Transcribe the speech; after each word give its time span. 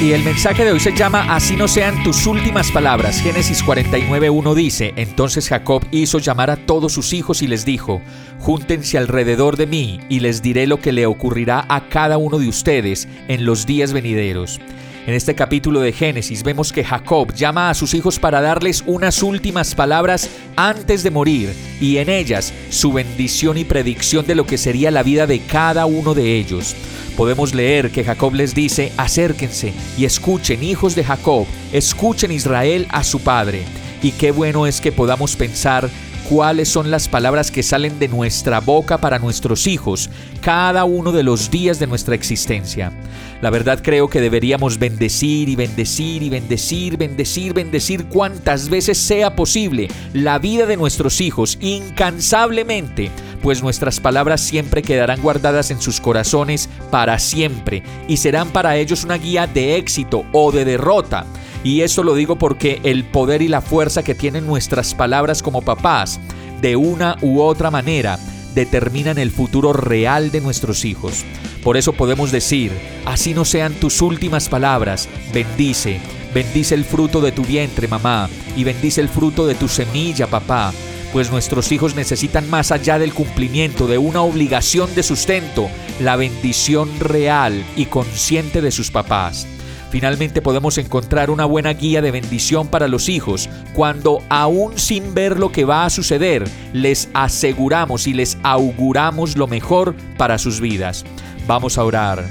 Y 0.00 0.12
el 0.12 0.22
mensaje 0.22 0.62
de 0.62 0.72
hoy 0.72 0.80
se 0.80 0.94
llama 0.94 1.34
Así 1.34 1.56
no 1.56 1.66
sean 1.66 2.02
tus 2.02 2.26
últimas 2.26 2.70
palabras. 2.70 3.18
Génesis 3.18 3.64
49.1 3.64 4.54
dice, 4.54 4.92
Entonces 4.96 5.48
Jacob 5.48 5.86
hizo 5.90 6.18
llamar 6.18 6.50
a 6.50 6.56
todos 6.56 6.92
sus 6.92 7.14
hijos 7.14 7.40
y 7.40 7.46
les 7.46 7.64
dijo, 7.64 8.02
Júntense 8.38 8.98
alrededor 8.98 9.56
de 9.56 9.66
mí 9.66 10.00
y 10.10 10.20
les 10.20 10.42
diré 10.42 10.66
lo 10.66 10.80
que 10.80 10.92
le 10.92 11.06
ocurrirá 11.06 11.64
a 11.70 11.88
cada 11.88 12.18
uno 12.18 12.38
de 12.38 12.46
ustedes 12.46 13.08
en 13.28 13.46
los 13.46 13.64
días 13.64 13.94
venideros. 13.94 14.60
En 15.06 15.14
este 15.14 15.34
capítulo 15.36 15.80
de 15.80 15.92
Génesis 15.92 16.42
vemos 16.42 16.72
que 16.72 16.84
Jacob 16.84 17.32
llama 17.32 17.70
a 17.70 17.74
sus 17.74 17.94
hijos 17.94 18.18
para 18.18 18.40
darles 18.40 18.82
unas 18.86 19.22
últimas 19.22 19.74
palabras 19.74 20.28
antes 20.56 21.04
de 21.04 21.10
morir 21.10 21.54
y 21.80 21.98
en 21.98 22.08
ellas 22.08 22.52
su 22.70 22.92
bendición 22.92 23.56
y 23.56 23.64
predicción 23.64 24.26
de 24.26 24.34
lo 24.34 24.46
que 24.46 24.58
sería 24.58 24.90
la 24.90 25.04
vida 25.04 25.28
de 25.28 25.38
cada 25.40 25.86
uno 25.86 26.12
de 26.12 26.36
ellos 26.36 26.74
podemos 27.16 27.54
leer 27.54 27.90
que 27.90 28.04
Jacob 28.04 28.34
les 28.34 28.54
dice, 28.54 28.92
acérquense 28.96 29.72
y 29.96 30.04
escuchen, 30.04 30.62
hijos 30.62 30.94
de 30.94 31.02
Jacob, 31.02 31.46
escuchen 31.72 32.30
Israel 32.30 32.86
a 32.90 33.02
su 33.02 33.20
padre. 33.20 33.62
Y 34.02 34.12
qué 34.12 34.30
bueno 34.30 34.66
es 34.66 34.80
que 34.80 34.92
podamos 34.92 35.34
pensar 35.34 35.88
cuáles 36.28 36.68
son 36.68 36.90
las 36.90 37.08
palabras 37.08 37.50
que 37.50 37.62
salen 37.62 37.98
de 37.98 38.08
nuestra 38.08 38.60
boca 38.60 38.98
para 38.98 39.18
nuestros 39.18 39.66
hijos 39.66 40.10
cada 40.40 40.84
uno 40.84 41.12
de 41.12 41.22
los 41.22 41.50
días 41.50 41.78
de 41.78 41.86
nuestra 41.86 42.14
existencia. 42.14 42.92
La 43.40 43.50
verdad 43.50 43.80
creo 43.82 44.08
que 44.08 44.20
deberíamos 44.20 44.78
bendecir 44.78 45.48
y 45.48 45.56
bendecir 45.56 46.22
y 46.22 46.30
bendecir, 46.30 46.96
bendecir, 46.96 47.52
bendecir 47.52 48.06
cuantas 48.06 48.68
veces 48.68 48.98
sea 48.98 49.36
posible 49.36 49.88
la 50.12 50.38
vida 50.38 50.66
de 50.66 50.76
nuestros 50.76 51.20
hijos 51.20 51.58
incansablemente 51.60 53.10
pues 53.46 53.62
nuestras 53.62 54.00
palabras 54.00 54.40
siempre 54.40 54.82
quedarán 54.82 55.22
guardadas 55.22 55.70
en 55.70 55.80
sus 55.80 56.00
corazones 56.00 56.68
para 56.90 57.18
siempre 57.20 57.84
y 58.08 58.16
serán 58.16 58.48
para 58.48 58.76
ellos 58.76 59.04
una 59.04 59.18
guía 59.18 59.46
de 59.46 59.76
éxito 59.76 60.24
o 60.32 60.50
de 60.50 60.64
derrota. 60.64 61.26
Y 61.66 61.82
esto 61.82 62.04
lo 62.04 62.14
digo 62.14 62.36
porque 62.36 62.80
el 62.84 63.02
poder 63.02 63.42
y 63.42 63.48
la 63.48 63.60
fuerza 63.60 64.04
que 64.04 64.14
tienen 64.14 64.46
nuestras 64.46 64.94
palabras 64.94 65.42
como 65.42 65.62
papás, 65.62 66.20
de 66.62 66.76
una 66.76 67.16
u 67.22 67.40
otra 67.40 67.72
manera, 67.72 68.20
determinan 68.54 69.18
el 69.18 69.32
futuro 69.32 69.72
real 69.72 70.30
de 70.30 70.40
nuestros 70.40 70.84
hijos. 70.84 71.24
Por 71.64 71.76
eso 71.76 71.92
podemos 71.92 72.30
decir, 72.30 72.70
así 73.04 73.34
no 73.34 73.44
sean 73.44 73.72
tus 73.72 74.00
últimas 74.00 74.48
palabras, 74.48 75.08
bendice, 75.34 75.98
bendice 76.32 76.76
el 76.76 76.84
fruto 76.84 77.20
de 77.20 77.32
tu 77.32 77.42
vientre, 77.42 77.88
mamá, 77.88 78.30
y 78.56 78.62
bendice 78.62 79.00
el 79.00 79.08
fruto 79.08 79.44
de 79.44 79.56
tu 79.56 79.66
semilla, 79.66 80.28
papá 80.28 80.72
pues 81.12 81.30
nuestros 81.30 81.72
hijos 81.72 81.94
necesitan 81.94 82.50
más 82.50 82.72
allá 82.72 82.98
del 82.98 83.14
cumplimiento 83.14 83.86
de 83.86 83.96
una 83.96 84.20
obligación 84.20 84.94
de 84.94 85.02
sustento, 85.02 85.70
la 85.98 86.14
bendición 86.16 86.90
real 87.00 87.64
y 87.74 87.86
consciente 87.86 88.60
de 88.60 88.70
sus 88.70 88.90
papás. 88.90 89.46
Finalmente 89.90 90.42
podemos 90.42 90.78
encontrar 90.78 91.30
una 91.30 91.44
buena 91.44 91.72
guía 91.72 92.02
de 92.02 92.10
bendición 92.10 92.68
para 92.68 92.88
los 92.88 93.08
hijos 93.08 93.48
cuando, 93.72 94.20
aún 94.28 94.78
sin 94.78 95.14
ver 95.14 95.38
lo 95.38 95.52
que 95.52 95.64
va 95.64 95.84
a 95.84 95.90
suceder, 95.90 96.44
les 96.72 97.08
aseguramos 97.14 98.06
y 98.06 98.12
les 98.12 98.36
auguramos 98.42 99.36
lo 99.36 99.46
mejor 99.46 99.94
para 100.16 100.38
sus 100.38 100.60
vidas. 100.60 101.04
Vamos 101.46 101.78
a 101.78 101.84
orar. 101.84 102.24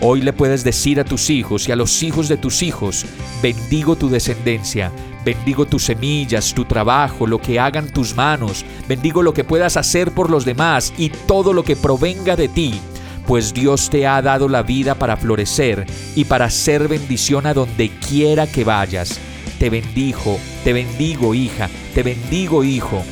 Hoy 0.00 0.22
le 0.22 0.32
puedes 0.32 0.64
decir 0.64 0.98
a 0.98 1.04
tus 1.04 1.30
hijos 1.30 1.68
y 1.68 1.72
a 1.72 1.76
los 1.76 2.02
hijos 2.02 2.28
de 2.28 2.36
tus 2.36 2.62
hijos, 2.62 3.06
bendigo 3.42 3.96
tu 3.96 4.08
descendencia, 4.08 4.90
bendigo 5.24 5.66
tus 5.66 5.84
semillas, 5.84 6.52
tu 6.52 6.64
trabajo, 6.64 7.26
lo 7.26 7.38
que 7.38 7.60
hagan 7.60 7.88
tus 7.88 8.14
manos, 8.14 8.64
bendigo 8.88 9.22
lo 9.22 9.32
que 9.32 9.44
puedas 9.44 9.76
hacer 9.76 10.10
por 10.10 10.30
los 10.30 10.44
demás 10.44 10.92
y 10.98 11.10
todo 11.10 11.52
lo 11.52 11.62
que 11.62 11.76
provenga 11.76 12.34
de 12.36 12.48
ti, 12.48 12.80
pues 13.26 13.54
Dios 13.54 13.90
te 13.90 14.06
ha 14.06 14.20
dado 14.22 14.48
la 14.48 14.62
vida 14.62 14.94
para 14.94 15.16
florecer 15.16 15.86
y 16.14 16.24
para 16.24 16.50
ser 16.50 16.88
bendición 16.88 17.46
a 17.46 17.54
donde 17.54 17.90
quiera 17.90 18.46
que 18.46 18.64
vayas. 18.64 19.18
Te 19.58 19.70
bendijo, 19.70 20.38
te 20.62 20.72
bendigo 20.72 21.34
hija, 21.34 21.68
te 21.94 22.02
bendigo 22.02 22.64
hijo, 22.64 23.02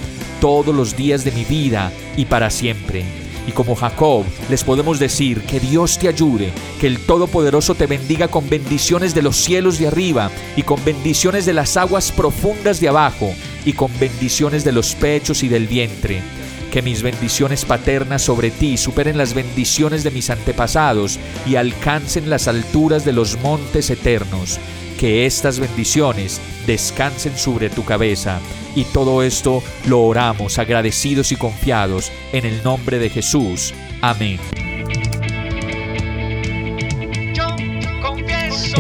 todos 0.41 0.75
los 0.75 0.97
días 0.97 1.25
de 1.25 1.33
mi 1.33 1.45
vida 1.45 1.93
y 2.17 2.25
para 2.27 2.51
siempre. 2.51 3.05
Y 3.47 3.53
como 3.53 3.75
Jacob, 3.75 4.25
les 4.51 4.63
podemos 4.63 4.99
decir 4.99 5.41
que 5.43 5.59
Dios 5.59 5.99
te 5.99 6.09
ayude, 6.09 6.53
que 6.81 6.87
el 6.87 6.99
Todopoderoso 6.99 7.75
te 7.75 7.87
bendiga 7.87 8.29
con 8.29 8.49
bendiciones 8.49 9.15
de 9.15 9.23
los 9.23 9.37
cielos 9.37 9.79
de 9.79 9.89
arriba 9.89 10.31
y 10.57 10.63
con 10.63 10.83
bendiciones 10.85 11.45
de 11.45 11.53
las 11.53 11.77
aguas 11.77 12.13
profundas 12.13 12.81
de 12.81 12.89
abajo 12.89 13.35
y 13.65 13.73
con 13.73 13.91
bendiciones 13.99 14.65
de 14.65 14.73
los 14.73 14.95
pechos 14.95 15.43
y 15.43 15.49
del 15.49 15.67
vientre. 15.67 16.23
Que 16.73 16.83
mis 16.83 17.03
bendiciones 17.03 17.67
paternas 17.67 18.23
sobre 18.23 18.51
ti 18.51 18.79
superen 18.79 19.19
las 19.19 19.35
bendiciones 19.35 20.03
de 20.03 20.11
mis 20.11 20.31
antepasados 20.31 21.21
y 21.47 21.57
alcancen 21.57 22.31
las 22.31 22.49
alturas 22.49 23.05
de 23.05 23.13
los 23.13 23.39
montes 23.43 23.91
eternos. 23.91 24.59
Que 24.99 25.27
estas 25.27 25.61
bendiciones 25.61 26.41
descansen 26.67 27.37
sobre 27.37 27.69
tu 27.69 27.85
cabeza 27.85 28.41
y 28.75 28.85
todo 28.85 29.23
esto 29.23 29.63
lo 29.87 30.03
oramos 30.03 30.59
agradecidos 30.59 31.31
y 31.31 31.37
confiados 31.37 32.11
en 32.33 32.47
el 32.47 32.63
nombre 32.63 32.99
de 32.99 33.11
Jesús. 33.11 33.75
Amén. 34.01 34.41